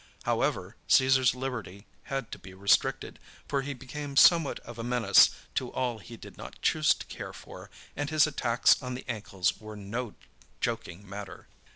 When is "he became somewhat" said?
3.61-4.57